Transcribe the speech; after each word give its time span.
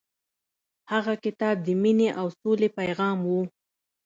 هغه 0.91 1.13
کتاب 1.25 1.55
د 1.67 1.69
مینې 1.81 2.09
او 2.19 2.27
سولې 2.39 2.69
پیغام 2.79 3.17
و. 3.23 3.31